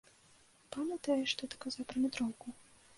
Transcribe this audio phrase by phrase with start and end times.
[0.77, 2.47] Памятаеш, што ты казаў пра метроўку?